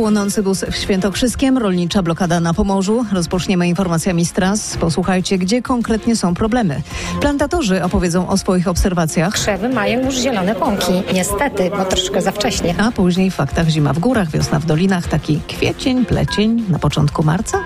[0.00, 3.04] Płonący bus w Świętokrzyskiem, rolnicza blokada na Pomorzu.
[3.12, 4.76] Rozpoczniemy informacjami z tras.
[4.76, 6.82] Posłuchajcie, gdzie konkretnie są problemy.
[7.20, 9.34] Plantatorzy opowiedzą o swoich obserwacjach.
[9.34, 10.92] Krzewy mają już zielone pąki.
[11.14, 12.74] Niestety, bo troszkę za wcześnie.
[12.78, 17.22] A później w faktach zima w górach, wiosna w dolinach, taki kwiecień, plecień na początku
[17.22, 17.58] marca.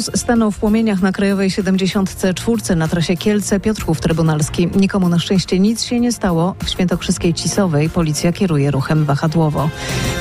[0.00, 4.68] Bus stanął w płomieniach na Krajowej 74 na trasie Kielce-Piotrków Trybunalski.
[4.76, 6.54] Nikomu na szczęście nic się nie stało.
[6.64, 9.70] W Świętokrzyskiej Cisowej policja kieruje ruchem wahadłowo.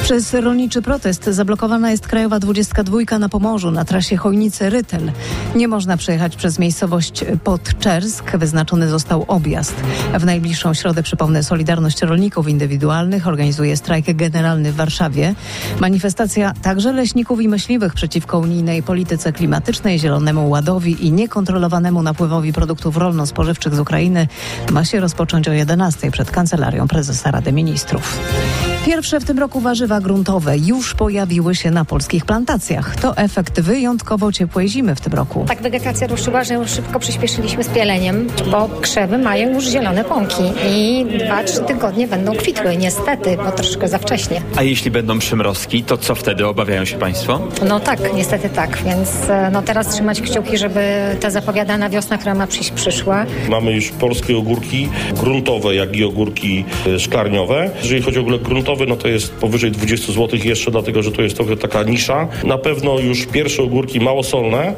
[0.04, 5.12] Przez rolniczy protest zablokowana jest Krajowa 22 na Pomorzu na trasie Chojnice-Rytel.
[5.56, 8.38] Nie można przejechać przez miejscowość Podczersk.
[8.38, 9.76] Wyznaczony został objazd.
[10.20, 15.36] W najbliższą środę, przypomnę, Solidarność Rolników Indywidualnych organizuje strajk generalny w Warszawie.
[15.80, 22.98] Manifestacja także leśników i myśliwych przeciwko unijnej polityce klimatycznej, Zielonemu Ładowi i niekontrolowanemu napływowi produktów
[22.98, 24.28] rolno-spożywczych z Ukrainy
[24.72, 28.20] ma się rozpocząć o 11 przed Kancelarią Prezesa Rady Ministrów.
[28.86, 32.96] Pierwsze w tym roku warzywa gruntowe już pojawiły się na polskich plantacjach.
[32.96, 35.46] To efekt wyjątkowo ciepłej zimy w tym roku.
[35.48, 40.44] Tak wegetacja ruszyła, że już szybko przyspieszyliśmy z pieleniem, bo krzewy mają już zielone pąki
[40.70, 42.78] i 2-3 tygodnie będą kwitły.
[42.78, 44.42] Niestety, bo troszkę za wcześnie.
[44.56, 47.40] A jeśli będą przymrozki, to co wtedy obawiają się Państwo?
[47.68, 50.80] No tak, niestety tak, więc e, no teraz trzymać kciuki, żeby
[51.20, 53.26] ta zapowiadana wiosna, która ma przyjść, przyszła.
[53.50, 57.70] Mamy już polskie ogórki gruntowe, jak i ogórki e, szklarniowe.
[57.82, 58.40] Jeżeli chodzi o ogóle
[58.88, 62.28] no to jest powyżej 20 zł jeszcze, dlatego że to jest trochę taka nisza.
[62.44, 64.74] Na pewno już pierwsze ogórki małosolne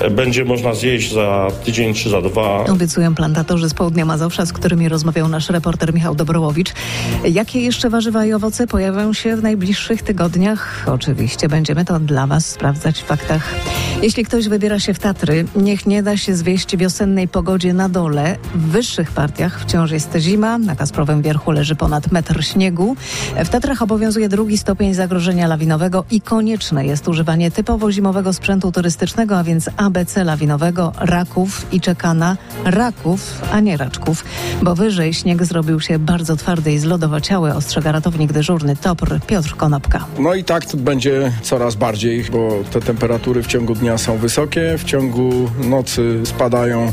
[0.00, 2.64] e, będzie można zjeść za tydzień czy za dwa.
[2.64, 6.72] Obiecują plantatorzy z południa Mazowsza, z którymi rozmawiał nasz reporter Michał Dobrołowicz.
[7.32, 10.86] Jakie jeszcze warzywa i owoce pojawią się w najbliższych tygodniach?
[10.92, 13.54] Oczywiście będziemy to dla Was sprawdzać w faktach.
[14.02, 18.36] Jeśli ktoś wybiera się w Tatry, niech nie da się zwieść wiosennej pogodzie na dole.
[18.54, 22.96] W wyższych partiach wciąż jest zima, na Kasprowym Wierchu leży ponad metr śniegu.
[23.44, 29.38] W Tatrach obowiązuje drugi stopień zagrożenia lawinowego i konieczne jest używanie typowo zimowego sprzętu turystycznego,
[29.38, 34.24] a więc ABC lawinowego, raków i czekana raków, a nie raczków,
[34.62, 40.04] bo wyżej śnieg zrobił się bardzo twardy i zlodowaciały, ostrzega ratownik dyżurny TOPR Piotr Konopka.
[40.18, 44.84] No i tak będzie coraz bardziej, bo te temperatury w ciągu dnia są wysokie, w
[44.84, 46.92] ciągu nocy spadają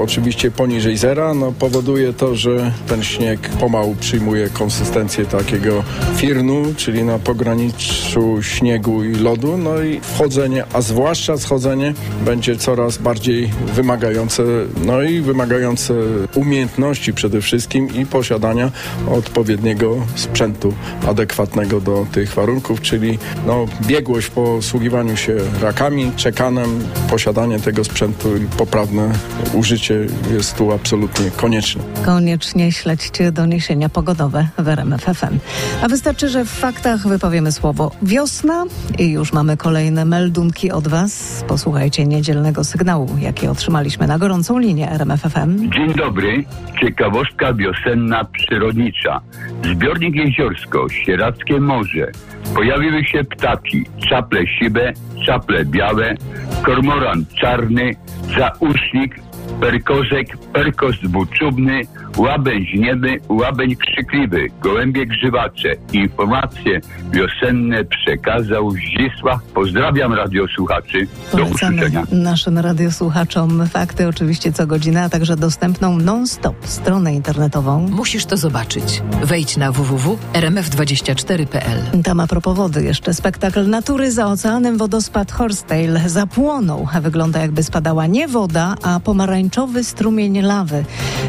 [0.00, 1.34] oczywiście poniżej zera.
[1.34, 5.84] No, powoduje to, że ten śnieg pomału przyjmuje konsystencję takiego
[6.16, 9.58] firnu, czyli na pograniczu śniegu i lodu.
[9.58, 11.94] No i wchodzenie, a zwłaszcza schodzenie
[12.24, 14.42] będzie coraz bardziej wymagające,
[14.84, 15.94] no i wymagające
[16.34, 18.70] umiejętności przede wszystkim i posiadania
[19.10, 20.74] odpowiedniego sprzętu
[21.08, 28.36] adekwatnego do tych warunków, czyli no, biegłość w posługiwaniu się rakami, czekanem, posiadanie tego sprzętu
[28.36, 29.12] i poprawne
[29.54, 29.83] użycie
[30.34, 31.82] jest tu absolutnie konieczne.
[32.04, 35.38] Koniecznie śledźcie doniesienia pogodowe w RMF FM.
[35.82, 38.64] A wystarczy, że w faktach wypowiemy słowo wiosna
[38.98, 41.44] i już mamy kolejne meldunki od Was.
[41.48, 45.70] Posłuchajcie niedzielnego sygnału, jaki otrzymaliśmy na gorącą linię RMF FM.
[45.70, 46.44] Dzień dobry.
[46.80, 49.20] Ciekawostka wiosenna przyrodnicza.
[49.64, 52.12] Zbiornik Jeziorsko, Sieradzkie Morze.
[52.54, 54.92] Pojawiły się ptaki, czaple siwe,
[55.26, 56.14] czaple białe,
[56.62, 57.96] kormoran czarny,
[58.38, 59.20] zausznik,
[59.60, 61.82] perkozek, perkos dwuczubny,
[62.16, 65.74] łabędź niemy, łabędź krzykliwy, gołębie grzywacze.
[65.92, 66.80] Informacje
[67.12, 69.42] wiosenne przekazał Zdzisław.
[69.54, 71.06] Pozdrawiam radiosłuchaczy.
[71.06, 72.02] Do Polecamy usłyszenia.
[72.12, 77.88] naszym radiosłuchaczom fakty oczywiście co godzinę, a także dostępną non-stop stronę internetową.
[77.90, 79.02] Musisz to zobaczyć.
[79.22, 82.02] Wejdź na www.rmf24.pl.
[82.02, 86.88] Tam a propos wody jeszcze spektakl natury za oceanem wodospad Horsetail zapłonął.
[87.02, 90.84] Wygląda jakby spadała nie woda, a pomarańczowy strumień lawy,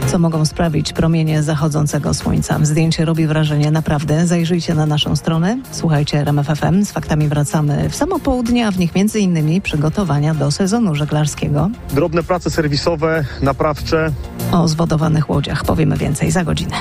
[0.08, 2.60] co mogą sprawić promienie zachodzącego słońca.
[2.62, 4.28] Zdjęcie robi wrażenie naprawdę.
[4.28, 5.58] Zajrzyjcie na naszą stronę.
[5.72, 6.84] Słuchajcie RMF FM.
[6.86, 11.70] Z faktami wracamy w samo południe, a w nich między innymi przygotowania do sezonu żeglarskiego.
[11.94, 14.12] drobne prace serwisowe, naprawcze.
[14.52, 16.76] O zwodowanych łodziach powiemy więcej za godzinę.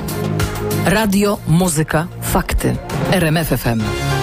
[0.86, 2.76] Radio, muzyka, fakty.
[3.12, 4.13] RMF FM.